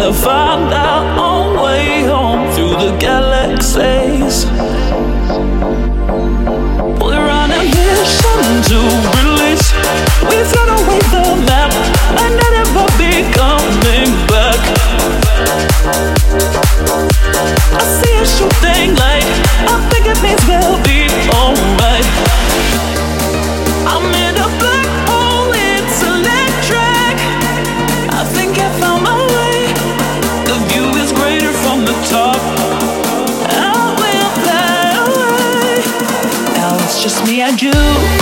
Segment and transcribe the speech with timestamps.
[0.00, 4.09] trying to find our own way home through the galaxy.
[37.00, 38.19] just me and you.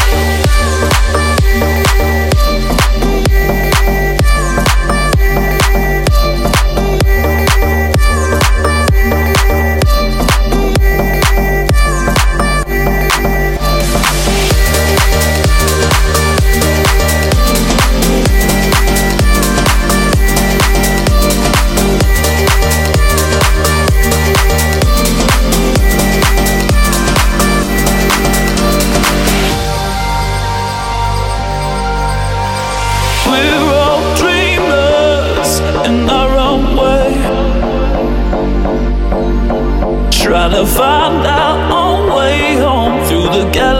[40.58, 43.77] to find our own way home through the galaxy.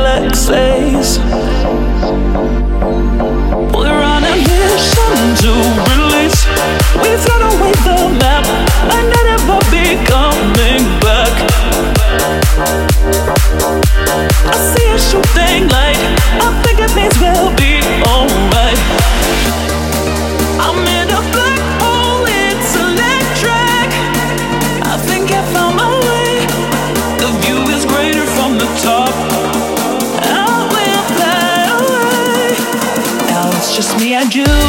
[33.78, 34.67] just me and you.